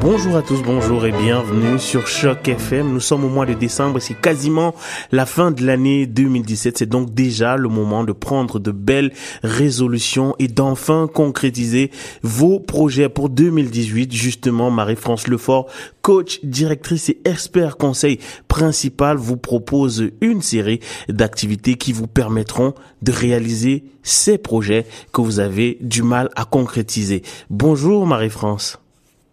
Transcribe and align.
Bonjour 0.00 0.34
à 0.34 0.40
tous, 0.40 0.62
bonjour 0.62 1.04
et 1.04 1.12
bienvenue 1.12 1.78
sur 1.78 2.06
Choc 2.08 2.48
FM. 2.48 2.90
Nous 2.90 3.00
sommes 3.00 3.22
au 3.24 3.28
mois 3.28 3.44
de 3.44 3.52
décembre 3.52 3.98
et 3.98 4.00
c'est 4.00 4.18
quasiment 4.18 4.74
la 5.12 5.26
fin 5.26 5.50
de 5.50 5.62
l'année 5.62 6.06
2017. 6.06 6.78
C'est 6.78 6.86
donc 6.86 7.12
déjà 7.12 7.58
le 7.58 7.68
moment 7.68 8.02
de 8.02 8.12
prendre 8.12 8.58
de 8.58 8.70
belles 8.70 9.12
résolutions 9.42 10.34
et 10.38 10.48
d'enfin 10.48 11.06
concrétiser 11.06 11.90
vos 12.22 12.60
projets 12.60 13.10
pour 13.10 13.28
2018. 13.28 14.10
Justement, 14.14 14.70
Marie-France 14.70 15.28
Lefort, 15.28 15.66
coach, 16.00 16.40
directrice 16.44 17.10
et 17.10 17.20
expert 17.26 17.76
conseil 17.76 18.20
principal, 18.48 19.18
vous 19.18 19.36
propose 19.36 20.08
une 20.22 20.40
série 20.40 20.80
d'activités 21.10 21.74
qui 21.74 21.92
vous 21.92 22.06
permettront 22.06 22.72
de 23.02 23.12
réaliser 23.12 23.84
ces 24.02 24.38
projets 24.38 24.86
que 25.12 25.20
vous 25.20 25.40
avez 25.40 25.76
du 25.82 26.02
mal 26.02 26.30
à 26.36 26.46
concrétiser. 26.46 27.20
Bonjour 27.50 28.06
Marie-France. 28.06 28.78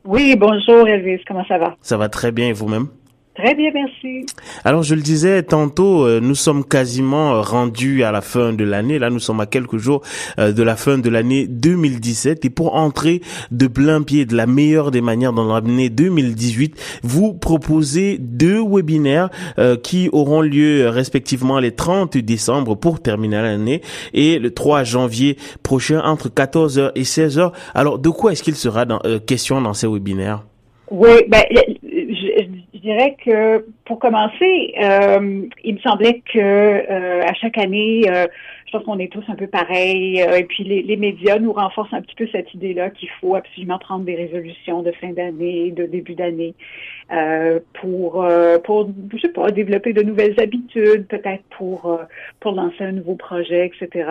Oui, 0.09 0.37
bonjour 0.37 0.87
Elvis, 0.87 1.21
comment 1.27 1.43
ça 1.47 1.57
va? 1.57 1.75
Ça 1.81 1.97
va 1.97 2.07
très 2.07 2.31
bien 2.31 2.47
et 2.47 2.53
vous-même? 2.53 2.87
Très 3.37 3.53
bien, 3.53 3.69
merci. 3.71 4.25
Alors, 4.63 4.81
je 4.81 4.95
le 4.95 5.01
disais 5.01 5.43
tantôt, 5.43 6.07
euh, 6.07 6.19
nous 6.19 6.33
sommes 6.33 6.65
quasiment 6.65 7.35
euh, 7.35 7.41
rendus 7.41 8.03
à 8.03 8.11
la 8.11 8.21
fin 8.21 8.51
de 8.51 8.63
l'année. 8.63 8.97
Là, 8.97 9.11
nous 9.11 9.19
sommes 9.19 9.39
à 9.39 9.45
quelques 9.45 9.77
jours 9.77 10.01
euh, 10.39 10.51
de 10.51 10.63
la 10.63 10.75
fin 10.75 10.97
de 10.97 11.07
l'année 11.07 11.45
2017. 11.45 12.45
Et 12.45 12.49
pour 12.49 12.73
entrer 12.73 13.21
de 13.51 13.67
plein 13.67 14.01
pied 14.01 14.25
de 14.25 14.35
la 14.35 14.47
meilleure 14.47 14.89
des 14.89 15.01
manières 15.01 15.33
dans 15.33 15.53
l'année 15.53 15.89
2018, 15.89 16.99
vous 17.03 17.35
proposez 17.35 18.17
deux 18.17 18.59
webinaires 18.59 19.29
qui 19.83 20.09
auront 20.11 20.41
lieu 20.41 20.89
respectivement 20.89 21.59
les 21.59 21.71
30 21.71 22.17
décembre 22.17 22.75
pour 22.75 22.99
terminer 23.01 23.41
l'année 23.41 23.81
et 24.13 24.39
le 24.39 24.51
3 24.51 24.83
janvier 24.83 25.37
prochain 25.61 26.01
entre 26.03 26.29
14h 26.29 26.91
et 26.95 27.03
16h. 27.03 27.51
Alors, 27.75 27.99
de 27.99 28.09
quoi 28.09 28.31
est-ce 28.31 28.41
qu'il 28.41 28.55
sera 28.55 28.85
dans, 28.85 29.01
question 29.25 29.61
dans 29.61 29.73
ces 29.73 29.87
webinaires? 29.87 30.43
Oui, 30.89 31.09
ben, 31.27 31.43
dirais 32.87 33.15
que 33.23 33.65
pour 33.87 33.99
commencer, 33.99 34.73
euh, 34.81 35.47
il 35.63 35.75
me 35.75 35.79
semblait 35.79 36.21
que 36.33 36.39
euh, 36.39 37.21
à 37.23 37.33
chaque 37.33 37.57
année, 37.57 38.03
euh, 38.07 38.27
je 38.65 38.71
pense 38.73 38.83
qu'on 38.83 38.99
est 38.99 39.11
tous 39.11 39.23
un 39.29 39.35
peu 39.35 39.47
pareils. 39.47 40.19
et 40.19 40.43
puis 40.43 40.65
les, 40.65 40.97
médias 40.97 41.39
nous 41.39 41.53
renforcent 41.53 41.93
un 41.93 42.01
petit 42.01 42.15
peu 42.15 42.27
cette 42.33 42.53
idée-là 42.53 42.89
qu'il 42.89 43.09
faut 43.21 43.35
absolument 43.35 43.79
prendre 43.79 44.03
des 44.03 44.15
résolutions 44.15 44.81
de 44.81 44.91
fin 44.91 45.11
d'année, 45.11 45.71
de 45.71 45.85
début 45.85 46.15
d'année. 46.15 46.53
Pour 47.79 48.27
pour 48.65 48.89
je 49.13 49.51
développer 49.51 49.93
de 49.93 50.01
nouvelles 50.01 50.37
habitudes, 50.41 51.07
peut-être 51.07 51.43
pour 51.57 51.97
pour 52.41 52.51
lancer 52.51 52.83
un 52.83 52.91
nouveau 52.91 53.15
projet, 53.15 53.67
etc. 53.67 54.09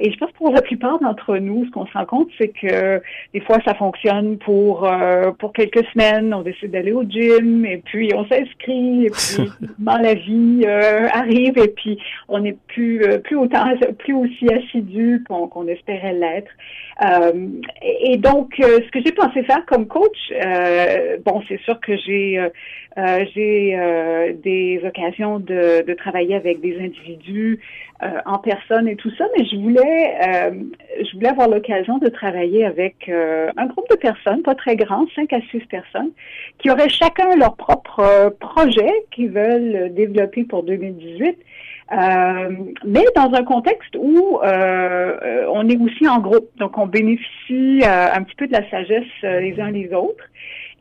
et 0.00 0.10
je 0.10 0.18
pense 0.18 0.32
que 0.32 0.36
pour 0.38 0.52
la 0.52 0.62
plupart 0.62 0.98
d'entre 0.98 1.36
nous, 1.36 1.64
ce 1.66 1.70
qu'on 1.70 1.86
se 1.86 1.92
rend 1.92 2.06
compte, 2.06 2.30
c'est 2.38 2.48
que 2.48 3.00
des 3.32 3.40
fois 3.40 3.58
ça 3.64 3.74
fonctionne 3.74 4.38
pour 4.38 4.90
pour 5.38 5.52
quelques 5.52 5.86
semaines, 5.92 6.34
on 6.34 6.42
décide 6.42 6.72
d'aller 6.72 6.92
au 6.92 7.04
gym 7.04 7.64
et 7.72 7.78
puis 7.78 8.12
on 8.14 8.24
s'inscrit 8.26 9.06
et 9.06 9.10
puis 9.10 9.50
dans 9.78 9.98
la 9.98 10.14
vie 10.14 10.66
arrive 10.66 11.58
et 11.58 11.68
puis 11.68 11.98
on 12.28 12.40
n'est 12.40 12.56
plus 12.68 13.02
plus 13.24 13.36
autant 13.36 13.64
plus 13.98 14.14
aussi 14.14 14.46
assidu 14.52 15.24
qu'on 15.28 15.66
espérait 15.66 16.14
l'être. 16.14 16.50
Euh, 17.04 17.48
et 17.82 18.16
donc, 18.16 18.54
euh, 18.60 18.80
ce 18.84 18.90
que 18.90 19.00
j'ai 19.04 19.12
pensé 19.12 19.42
faire 19.44 19.64
comme 19.66 19.86
coach, 19.86 20.16
euh, 20.32 21.16
bon, 21.24 21.42
c'est 21.48 21.60
sûr 21.62 21.80
que 21.80 21.96
j'ai 21.96 22.40
j'ai 23.34 24.34
des 24.44 24.82
occasions 24.86 25.38
de, 25.38 25.82
de, 25.82 25.94
travailler 25.94 26.34
avec 26.34 26.60
des 26.60 26.78
individus 26.78 27.58
en 28.26 28.36
personne 28.36 28.86
et 28.86 28.96
tout 28.96 29.10
ça, 29.16 29.24
mais 29.34 29.46
je 29.46 29.56
voulais 29.56 30.52
je 31.00 31.14
voulais 31.14 31.30
avoir 31.30 31.48
l'occasion 31.48 31.96
de 31.96 32.08
travailler 32.08 32.66
avec 32.66 33.08
un 33.08 33.66
groupe 33.66 33.88
de 33.88 33.96
personnes, 33.96 34.42
pas 34.42 34.54
très 34.54 34.76
grand, 34.76 35.06
cinq 35.14 35.32
à 35.32 35.40
six 35.50 35.64
personnes, 35.70 36.10
qui 36.58 36.70
auraient 36.70 36.90
chacun 36.90 37.34
leur 37.36 37.56
propre 37.64 38.34
projet 38.40 38.92
qu'ils 39.12 39.30
veulent 39.30 39.92
développer 39.94 40.44
pour 40.44 40.62
2018 40.62 41.38
euh, 41.92 42.50
mais 42.86 43.04
dans 43.14 43.30
un 43.34 43.44
contexte 43.44 43.94
où 43.98 44.38
euh, 44.42 44.46
euh, 44.46 45.46
on 45.52 45.68
est 45.68 45.76
aussi 45.76 46.08
en 46.08 46.20
groupe, 46.20 46.48
donc 46.56 46.78
on 46.78 46.86
bénéficie 46.86 47.82
un 47.84 48.22
petit 48.22 48.36
peu 48.36 48.46
de 48.46 48.52
la 48.52 48.68
sagesse 48.70 49.04
les 49.22 49.60
uns 49.60 49.70
les 49.70 49.92
autres 49.92 50.24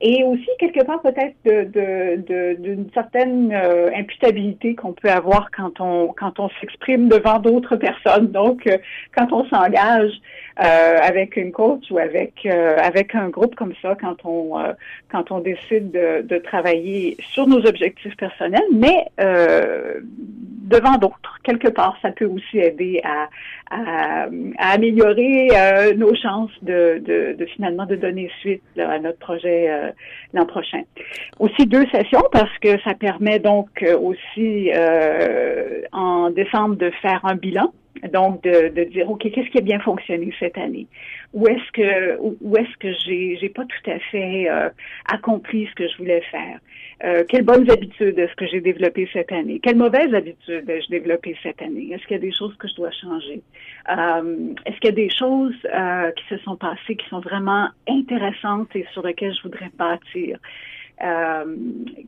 et 0.01 0.23
aussi 0.23 0.50
quelque 0.59 0.84
part 0.84 1.01
peut-être 1.01 1.35
de, 1.45 2.56
d'une 2.56 2.89
certaine 2.94 3.53
imputabilité 3.95 4.75
qu'on 4.75 4.94
peut 4.94 5.09
avoir 5.09 5.50
quand 5.51 5.79
on 5.79 6.07
quand 6.07 6.39
on 6.39 6.50
s'exprime 6.59 7.07
devant 7.07 7.39
d'autres 7.39 7.75
personnes. 7.75 8.28
Donc, 8.28 8.67
quand 9.16 9.31
on 9.31 9.45
s'engage 9.45 10.12
avec 10.57 11.38
une 11.38 11.51
coach 11.51 11.89
ou 11.91 11.97
avec 11.97 12.45
avec 12.45 13.16
un 13.16 13.29
groupe 13.29 13.56
comme 13.56 13.73
ça, 13.81 13.95
quand 14.00 14.25
on 14.25 14.53
quand 15.12 15.31
on 15.31 15.39
décide 15.39 15.91
de, 15.91 16.22
de 16.22 16.38
travailler 16.38 17.18
sur 17.33 17.47
nos 17.47 17.66
objectifs 17.66 18.16
personnels, 18.18 18.62
mais 18.73 19.06
devant 20.72 20.98
d'autres. 20.98 21.38
Quelque 21.44 21.68
part, 21.68 21.96
ça 22.02 22.12
peut 22.12 22.26
aussi 22.26 22.59
aider 22.59 23.02
à, 23.04 23.28
améliorer 24.58 25.50
euh, 25.56 25.94
nos 25.96 26.14
chances 26.16 26.52
de, 26.62 27.02
de, 27.06 27.36
de, 27.38 27.46
finalement 27.46 27.86
de 27.86 27.96
donner 27.96 28.30
suite 28.42 28.64
à 28.78 29.00
notre 29.00 29.20
projet 29.20 29.70
euh, 29.70 29.92
l'an 30.34 30.46
prochain. 30.46 30.81
Aussi 31.40 31.66
deux 31.68 31.86
sessions 31.88 32.24
parce 32.31 32.58
que 32.60 32.80
ça 32.81 32.94
permet 32.96 33.40
donc 33.40 33.70
euh, 33.84 33.98
aussi 33.98 34.72
en 35.94 36.30
décembre 36.31 36.76
de 36.76 36.92
faire 37.02 37.22
un 37.24 37.36
bilan 37.36 37.72
donc, 38.09 38.44
de, 38.44 38.69
de 38.69 38.84
dire, 38.85 39.09
OK, 39.09 39.29
qu'est-ce 39.31 39.50
qui 39.50 39.57
a 39.57 39.62
bien 39.62 39.79
fonctionné 39.79 40.34
cette 40.39 40.57
année? 40.57 40.88
Où 41.34 41.47
est-ce 41.47 41.72
que 41.72 42.17
où 42.19 42.57
est-ce 42.57 42.78
que 42.78 42.91
j'ai 43.06 43.38
j'ai 43.39 43.50
pas 43.50 43.63
tout 43.63 43.89
à 43.89 44.00
fait 44.00 44.50
euh, 44.50 44.69
accompli 45.06 45.67
ce 45.67 45.75
que 45.75 45.88
je 45.88 45.97
voulais 45.97 46.22
faire? 46.31 46.59
Euh, 47.03 47.23
quelles 47.28 47.45
bonnes 47.45 47.69
habitudes 47.72 48.19
est-ce 48.19 48.35
que 48.35 48.45
j'ai 48.47 48.62
développées 48.62 49.09
cette 49.13 49.31
année? 49.31 49.59
Quelles 49.63 49.78
mauvaises 49.78 50.13
habitudes 50.13 50.69
ai-je 50.69 50.89
développées 50.89 51.35
cette 51.41 51.62
année? 51.62 51.89
Est-ce 51.91 52.03
qu'il 52.03 52.17
y 52.17 52.19
a 52.19 52.22
des 52.22 52.34
choses 52.34 52.56
que 52.57 52.67
je 52.67 52.75
dois 52.75 52.91
changer? 52.91 53.41
Euh, 53.89 54.53
est-ce 54.66 54.75
qu'il 54.79 54.89
y 54.89 54.94
a 54.94 55.07
des 55.07 55.09
choses 55.09 55.56
euh, 55.73 56.12
qui 56.12 56.23
se 56.29 56.38
sont 56.44 56.57
passées 56.57 56.95
qui 56.95 57.07
sont 57.09 57.22
vraiment 57.22 57.69
intéressantes 57.88 58.75
et 58.75 58.85
sur 58.94 59.06
lesquelles 59.06 59.33
je 59.33 59.44
voudrais 59.44 59.72
bâtir? 59.78 60.38
Euh, 61.03 61.56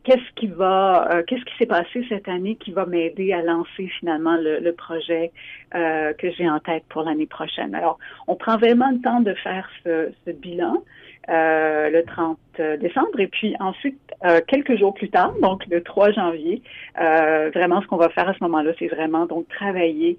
qu'est-ce 0.04 0.34
qui 0.36 0.48
va, 0.48 1.10
euh, 1.12 1.24
qu'est-ce 1.26 1.44
qui 1.46 1.58
s'est 1.58 1.66
passé 1.66 2.06
cette 2.10 2.28
année 2.28 2.56
qui 2.56 2.72
va 2.72 2.86
m'aider 2.86 3.34
à 3.34 3.42
lancer 3.42 3.88
finalement 4.00 4.36
le, 4.38 4.72
projet 4.72 5.32
euh, 5.74 6.14
que 6.14 6.30
j'ai 6.32 6.48
en 6.48 6.60
tête 6.60 6.84
pour 6.90 7.04
l'année 7.04 7.26
prochaine? 7.26 7.74
Alors, 7.74 7.98
on 8.28 8.36
prend 8.36 8.58
vraiment 8.58 8.92
le 8.92 9.02
temps 9.02 9.22
de 9.22 9.34
faire 9.34 9.68
ce, 9.84 10.12
bilan. 10.32 10.84
Le 11.28 12.02
30 12.02 12.38
décembre. 12.82 13.18
Et 13.20 13.28
puis 13.28 13.56
ensuite, 13.62 13.98
euh, 14.24 14.42
quelques 14.48 14.78
jours 14.78 14.94
plus 14.94 15.10
tard, 15.10 15.34
donc 15.42 15.66
le 15.70 15.82
3 15.82 16.12
janvier, 16.12 16.62
euh, 17.00 17.50
vraiment 17.54 17.82
ce 17.82 17.88
qu'on 17.88 17.98
va 17.98 18.10
faire 18.10 18.30
à 18.30 18.34
ce 18.34 18.44
moment-là, 18.44 18.72
c'est 18.80 18.88
vraiment 18.88 19.26
donc 19.26 19.48
travailler 19.50 20.18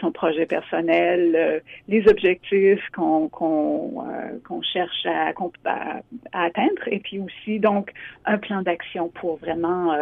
son 0.00 0.12
projet 0.12 0.46
personnel, 0.46 1.62
les 1.88 2.06
objectifs 2.08 2.82
qu'on 2.94 3.28
qu'on 3.28 4.04
qu'on 4.46 4.62
cherche 4.62 5.06
à, 5.06 5.32
à, 5.64 6.00
à, 6.32 6.44
atteindre, 6.44 6.82
et 6.88 6.98
puis 6.98 7.18
aussi 7.18 7.58
donc 7.58 7.92
un 8.26 8.38
plan 8.38 8.62
d'action 8.62 9.08
pour 9.08 9.36
vraiment 9.38 9.96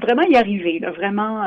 vraiment 0.00 0.22
y 0.22 0.36
arriver, 0.36 0.78
là, 0.78 0.90
vraiment 0.92 1.46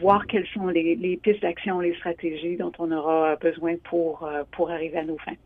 voir 0.00 0.26
quelles 0.26 0.46
sont 0.54 0.68
les, 0.68 0.96
les 0.96 1.16
pistes 1.18 1.42
d'action, 1.42 1.80
les 1.80 1.94
stratégies 1.96 2.56
dont 2.56 2.72
on 2.78 2.90
aura 2.90 3.36
besoin 3.36 3.74
pour 3.84 4.28
pour 4.52 4.70
arriver 4.70 4.98
à 4.98 5.04
nos 5.04 5.18
fins. 5.18 5.36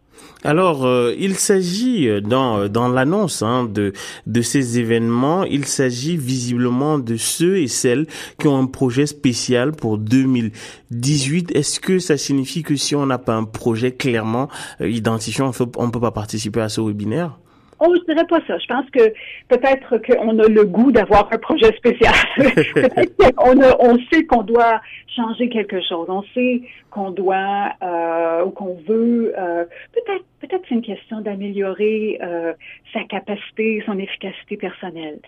Alors, 0.43 0.87
euh, 0.87 1.15
il 1.19 1.37
s'agit 1.37 2.09
euh, 2.09 2.21
dans 2.21 2.69
dans 2.69 2.89
l'annonce 2.89 3.43
hein, 3.43 3.65
de 3.65 3.93
de 4.27 4.43
ces 4.43 4.79
événements, 4.79 5.45
il 5.45 5.67
s'agit 5.67 6.17
visiblement 6.17 6.99
de 6.99 7.17
ceux 7.17 7.59
et 7.59 7.69
celles 7.69 8.07
qui 8.39 8.49
ont 8.49 8.59
un 8.59 8.67
projet 8.67 9.07
spécial 9.07 9.73
pour 9.73 9.99
2018. 9.99 11.55
Est-ce 11.55 11.79
que 11.79 11.99
ça 11.99 12.17
signifie 12.17 12.63
que 12.63 12.77
si 12.77 12.97
on 12.97 13.05
n'a 13.05 13.19
pas 13.19 13.35
un 13.35 13.45
projet 13.45 13.93
clairement 13.93 14.49
euh, 14.81 14.89
identifié, 14.89 15.45
on 15.45 15.87
ne 15.87 15.91
peut 15.91 16.01
pas 16.01 16.13
participer 16.13 16.61
à 16.61 16.71
ce 16.71 16.81
webinaire? 16.81 17.39
Oh, 17.81 17.95
je 17.97 18.13
dirais 18.13 18.27
pas 18.27 18.41
ça. 18.47 18.59
Je 18.59 18.67
pense 18.67 18.89
que 18.91 19.13
peut-être 19.49 19.99
qu'on 19.99 20.39
a 20.39 20.49
le 20.49 20.65
goût 20.65 20.93
d'avoir 20.93 21.29
un 21.33 21.39
projet 21.39 21.75
spécial. 21.77 22.15
on, 23.39 23.59
on 23.81 23.99
sait 24.13 24.25
qu'on 24.25 24.43
doit 24.43 24.81
changer 25.17 25.49
quelque 25.49 25.81
chose. 25.81 26.07
On 26.09 26.23
sait 26.35 26.63
qu'on 26.91 27.11
doit 27.11 27.73
euh, 27.83 28.45
ou 28.45 28.51
qu'on 28.51 28.75
veut. 28.87 29.33
Euh, 29.39 29.65
peut-être, 29.93 30.25
peut-être 30.41 30.63
c'est 30.69 30.75
une 30.75 30.83
question 30.83 31.21
d'améliorer 31.21 32.19
euh, 32.23 32.53
sa 32.93 33.05
capacité, 33.05 33.83
son 33.87 33.99
efficacité 33.99 34.57
personnelle. 34.57 35.19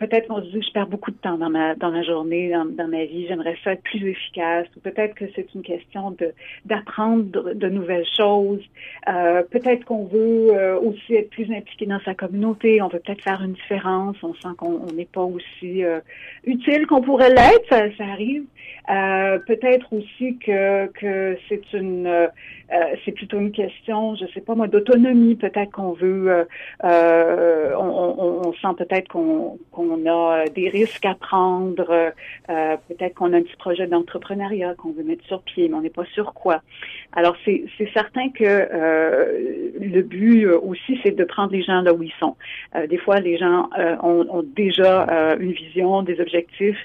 Peut-être 0.00 0.28
qu'on 0.28 0.42
se 0.42 0.48
dit 0.48 0.62
je 0.66 0.72
perds 0.72 0.86
beaucoup 0.86 1.10
de 1.10 1.16
temps 1.16 1.36
dans 1.36 1.50
ma 1.50 1.74
dans 1.74 1.90
ma 1.90 2.02
journée, 2.02 2.50
dans, 2.50 2.64
dans 2.64 2.88
ma 2.88 3.04
vie, 3.04 3.26
j'aimerais 3.28 3.56
ça 3.62 3.72
être 3.72 3.82
plus 3.82 4.08
efficace. 4.08 4.66
Ou 4.76 4.80
peut-être 4.80 5.14
que 5.14 5.26
c'est 5.36 5.46
une 5.54 5.62
question 5.62 6.10
de 6.12 6.32
d'apprendre 6.64 7.54
de, 7.54 7.68
nouvelles 7.68 8.06
choses. 8.16 8.62
Euh, 9.08 9.42
peut-être 9.50 9.84
qu'on 9.84 10.06
veut 10.06 10.48
euh, 10.54 10.80
aussi 10.80 11.14
être 11.14 11.30
plus 11.30 11.52
impliqué 11.52 11.84
dans 11.86 12.00
sa 12.00 12.14
communauté. 12.14 12.80
On 12.80 12.88
veut 12.88 12.98
peut-être 12.98 13.22
faire 13.22 13.42
une 13.42 13.52
différence. 13.52 14.16
On 14.22 14.34
sent 14.34 14.54
qu'on 14.56 14.86
n'est 14.96 15.04
pas 15.04 15.22
aussi 15.22 15.84
euh, 15.84 16.00
utile 16.44 16.86
qu'on 16.86 17.02
pourrait 17.02 17.30
l'être. 17.30 17.66
Ça, 17.68 17.94
ça, 17.98 18.04
arrive. 18.04 18.44
Euh, 18.90 19.38
peut-être 19.46 19.92
aussi 19.92 20.38
que 20.38 20.86
que 20.92 21.36
c'est 21.48 21.72
une 21.74 22.28
c'est 23.04 23.10
plutôt 23.10 23.38
une 23.38 23.50
question, 23.50 24.14
je 24.14 24.26
sais 24.32 24.40
pas 24.40 24.54
moi, 24.54 24.68
d'autonomie. 24.68 25.34
Peut-être 25.34 25.72
qu'on 25.72 25.92
veut 25.92 26.46
on, 26.82 28.42
on, 28.46 28.52
sent 28.54 28.74
peut-être 28.78 29.08
qu'on 29.08 29.58
qu'on 29.90 30.08
a 30.08 30.46
des 30.46 30.68
risques 30.68 31.04
à 31.04 31.14
prendre, 31.14 32.12
euh, 32.48 32.76
peut-être 32.88 33.14
qu'on 33.14 33.32
a 33.32 33.38
un 33.38 33.42
petit 33.42 33.56
projet 33.56 33.86
d'entrepreneuriat 33.86 34.74
qu'on 34.74 34.92
veut 34.92 35.02
mettre 35.02 35.24
sur 35.26 35.42
pied, 35.42 35.68
mais 35.68 35.74
on 35.74 35.80
n'est 35.80 35.90
pas 35.90 36.04
sûr 36.14 36.32
quoi. 36.34 36.62
Alors 37.12 37.36
c'est 37.44 37.66
certain 37.92 38.30
que 38.30 38.44
euh, 38.44 39.72
le 39.80 40.02
but 40.02 40.44
euh, 40.44 40.60
aussi 40.60 41.00
c'est 41.02 41.10
de 41.10 41.24
prendre 41.24 41.52
les 41.52 41.62
gens 41.62 41.80
là 41.80 41.92
où 41.92 42.02
ils 42.02 42.12
sont. 42.20 42.36
Euh, 42.76 42.86
des 42.86 42.98
fois 42.98 43.18
les 43.18 43.36
gens 43.36 43.68
euh, 43.78 43.96
ont, 44.02 44.26
ont, 44.30 44.44
déjà 44.44 45.06
une 45.40 45.52
vision, 45.52 46.02
des 46.02 46.20
objectifs 46.20 46.78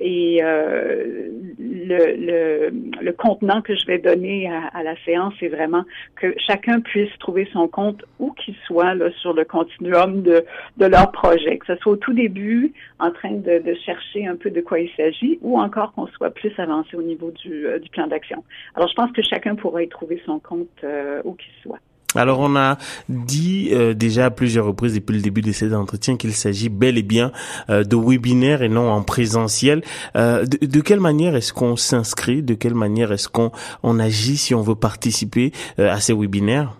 et 0.00 0.40
le, 0.42 1.30
le, 1.58 2.70
le, 3.00 3.12
contenant 3.12 3.60
que 3.62 3.74
je 3.74 3.86
vais 3.86 3.98
donner 3.98 4.48
à, 4.48 4.66
à 4.78 4.82
la 4.82 4.94
séance 5.04 5.34
c'est 5.38 5.48
vraiment 5.48 5.84
que 6.16 6.34
chacun 6.46 6.80
puisse 6.80 7.10
trouver 7.18 7.48
son 7.52 7.68
compte 7.68 8.04
où 8.18 8.32
qu'il 8.32 8.54
soit 8.66 8.94
là, 8.94 9.10
sur 9.20 9.32
le 9.32 9.44
continuum 9.44 10.22
de, 10.22 10.44
de 10.76 10.86
leur 10.86 11.12
projet, 11.12 11.58
que 11.58 11.66
soit 11.66 11.76
tout 12.00 12.12
début 12.12 12.72
en 12.98 13.10
train 13.12 13.32
de, 13.32 13.62
de 13.62 13.74
chercher 13.86 14.26
un 14.26 14.36
peu 14.36 14.50
de 14.50 14.60
quoi 14.60 14.80
il 14.80 14.90
s'agit 14.96 15.38
ou 15.42 15.58
encore 15.58 15.92
qu'on 15.92 16.06
soit 16.08 16.30
plus 16.30 16.52
avancé 16.58 16.96
au 16.96 17.02
niveau 17.02 17.30
du, 17.30 17.66
du 17.80 17.90
plan 17.90 18.06
d'action. 18.06 18.42
Alors 18.74 18.88
je 18.88 18.94
pense 18.94 19.12
que 19.12 19.22
chacun 19.22 19.54
pourra 19.54 19.82
y 19.82 19.88
trouver 19.88 20.20
son 20.26 20.38
compte 20.38 20.68
euh, 20.84 21.20
où 21.24 21.34
qu'il 21.34 21.52
soit. 21.62 21.78
Alors 22.16 22.40
on 22.40 22.56
a 22.56 22.76
dit 23.08 23.68
euh, 23.70 23.94
déjà 23.94 24.26
à 24.26 24.30
plusieurs 24.30 24.66
reprises 24.66 24.94
depuis 24.94 25.14
le 25.14 25.22
début 25.22 25.42
de 25.42 25.52
cet 25.52 25.72
entretien 25.72 26.16
qu'il 26.16 26.32
s'agit 26.32 26.68
bel 26.68 26.98
et 26.98 27.04
bien 27.04 27.30
euh, 27.68 27.84
de 27.84 27.94
webinaires 27.94 28.62
et 28.62 28.68
non 28.68 28.90
en 28.90 29.02
présentiel. 29.02 29.82
de, 30.14 30.80
quelle 30.80 30.98
manière 30.98 31.36
est-ce 31.36 31.52
qu'on 31.52 31.76
s'inscrit? 31.76 32.42
De 32.42 32.54
quelle 32.54 32.74
manière 32.74 33.12
est-ce 33.12 33.28
qu'on 33.28 33.52
on 33.84 34.00
agit 34.00 34.36
si 34.36 34.56
on 34.56 34.62
veut 34.62 34.74
participer 34.74 35.52
à 35.78 36.00
ces 36.00 36.12
webinaires? 36.12 36.76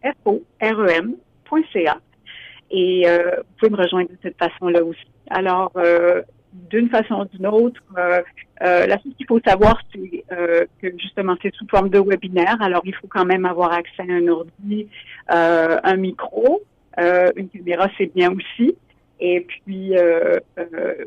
Et 2.70 3.08
euh, 3.08 3.30
vous 3.38 3.44
pouvez 3.58 3.70
me 3.70 3.76
rejoindre 3.76 4.10
de 4.10 4.18
cette 4.22 4.36
façon-là 4.38 4.84
aussi. 4.84 5.06
Alors, 5.30 5.72
euh, 5.76 6.20
d'une 6.52 6.88
façon 6.88 7.14
ou 7.22 7.24
d'une 7.36 7.46
autre, 7.46 7.80
euh, 7.96 8.22
euh, 8.62 8.86
la 8.86 8.98
chose 8.98 9.12
qu'il 9.16 9.26
faut 9.26 9.40
savoir, 9.46 9.80
c'est 9.92 10.24
euh, 10.32 10.64
que 10.80 10.88
justement, 10.98 11.36
c'est 11.42 11.54
sous 11.54 11.66
forme 11.68 11.90
de 11.90 11.98
webinaire. 11.98 12.60
Alors, 12.60 12.82
il 12.84 12.94
faut 12.94 13.06
quand 13.08 13.24
même 13.24 13.44
avoir 13.44 13.72
accès 13.72 14.02
à 14.02 14.12
un 14.12 14.26
ordi, 14.28 14.88
un 15.28 15.96
micro, 15.96 16.62
une 16.98 17.48
caméra, 17.48 17.88
c'est 17.96 18.12
bien 18.14 18.32
aussi. 18.32 18.76
Et 19.22 19.42
puis, 19.42 19.92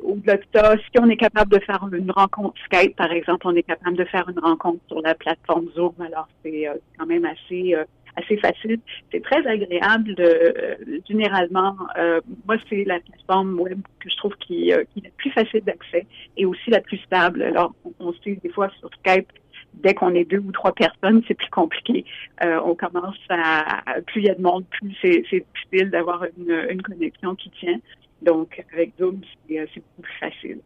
au-delà 0.03 0.37
de 0.37 0.43
ça, 0.53 0.75
si 0.77 0.99
on 1.01 1.09
est 1.09 1.17
capable 1.17 1.51
de 1.51 1.59
faire 1.59 1.87
une 1.91 2.11
rencontre 2.11 2.55
Skype, 2.65 2.95
par 2.95 3.11
exemple, 3.11 3.47
on 3.47 3.55
est 3.55 3.63
capable 3.63 3.97
de 3.97 4.05
faire 4.05 4.29
une 4.29 4.39
rencontre 4.39 4.79
sur 4.87 5.01
la 5.01 5.15
plateforme 5.15 5.67
Zoom. 5.75 5.93
Alors, 5.99 6.27
c'est 6.43 6.67
quand 6.97 7.05
même 7.05 7.25
assez 7.25 7.75
assez 8.15 8.37
facile. 8.37 8.79
C'est 9.11 9.21
très 9.21 9.45
agréable. 9.47 10.15
Euh, 10.19 10.75
généralement, 11.07 11.75
euh, 11.97 12.21
moi, 12.45 12.57
c'est 12.69 12.83
la 12.85 12.99
plateforme 12.99 13.59
web 13.59 13.79
que 13.99 14.09
je 14.09 14.15
trouve 14.17 14.35
qui, 14.37 14.73
euh, 14.73 14.83
qui 14.93 14.99
est 14.99 15.03
la 15.03 15.09
plus 15.17 15.31
facile 15.31 15.61
d'accès 15.61 16.05
et 16.37 16.45
aussi 16.45 16.69
la 16.69 16.81
plus 16.81 16.97
stable. 16.99 17.41
Alors, 17.41 17.73
on, 17.99 18.13
sait 18.23 18.37
des 18.43 18.49
fois 18.49 18.69
sur 18.79 18.89
Skype, 18.99 19.31
dès 19.75 19.93
qu'on 19.93 20.13
est 20.13 20.25
deux 20.25 20.39
ou 20.39 20.51
trois 20.51 20.73
personnes, 20.73 21.23
c'est 21.27 21.33
plus 21.33 21.49
compliqué. 21.49 22.05
on 22.41 22.75
commence 22.75 23.17
à 23.29 24.01
plus 24.05 24.21
il 24.21 24.27
y 24.27 24.29
a 24.29 24.35
de 24.35 24.41
monde, 24.41 24.65
plus 24.69 24.95
c'est 25.01 25.23
difficile 25.31 25.89
d'avoir 25.89 26.25
une, 26.37 26.67
une 26.69 26.81
connexion 26.81 27.35
qui 27.35 27.49
tient. 27.51 27.79
Donc, 28.21 28.63
avec 28.71 28.93
Zoom, 28.99 29.21
c'est 29.49 29.57
beaucoup 29.57 30.03
plus 30.03 30.17
facile 30.19 30.59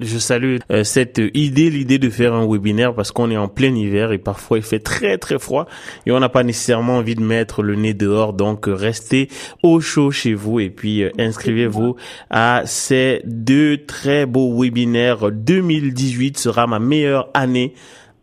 je 0.00 0.18
salue 0.18 0.56
euh, 0.70 0.84
cette 0.84 1.20
idée, 1.34 1.70
l'idée 1.70 1.98
de 1.98 2.10
faire 2.10 2.34
un 2.34 2.46
webinaire 2.46 2.94
parce 2.94 3.12
qu'on 3.12 3.30
est 3.30 3.36
en 3.36 3.48
plein 3.48 3.74
hiver 3.74 4.12
et 4.12 4.18
parfois 4.18 4.58
il 4.58 4.64
fait 4.64 4.78
très 4.78 5.18
très 5.18 5.38
froid 5.38 5.66
et 6.06 6.12
on 6.12 6.20
n'a 6.20 6.28
pas 6.28 6.42
nécessairement 6.42 6.98
envie 6.98 7.14
de 7.14 7.22
mettre 7.22 7.62
le 7.62 7.74
nez 7.74 7.94
dehors. 7.94 8.32
Donc 8.32 8.68
euh, 8.68 8.74
restez 8.74 9.28
au 9.62 9.80
chaud 9.80 10.10
chez 10.10 10.34
vous 10.34 10.60
et 10.60 10.70
puis 10.70 11.02
euh, 11.02 11.10
inscrivez-vous 11.18 11.96
à 12.30 12.62
ces 12.64 13.22
deux 13.24 13.84
très 13.86 14.26
beaux 14.26 14.60
webinaires. 14.60 15.30
2018 15.30 16.38
sera 16.38 16.66
ma 16.66 16.78
meilleure 16.78 17.30
année 17.34 17.74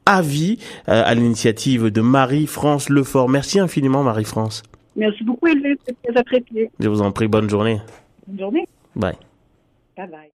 à 0.06 0.22
vie 0.22 0.60
à 0.86 1.16
l'initiative 1.16 1.88
de 1.88 2.02
Marie-France 2.02 2.90
Lefort. 2.90 3.28
Merci 3.28 3.60
infiniment 3.60 4.04
Marie-France. 4.04 4.62
Merci 4.96 5.24
beaucoup 5.24 5.48
Elvire, 5.48 5.76
c'est 5.86 5.96
très 6.04 6.16
apprécié. 6.16 6.70
Je 6.80 6.88
vous 6.88 7.02
en 7.02 7.12
prie, 7.12 7.28
bonne 7.28 7.50
journée. 7.50 7.82
Bonne 8.28 8.40
journée. 8.40 8.68
Bye. 8.96 9.16
Bye 9.98 10.08
bye. 10.08 10.32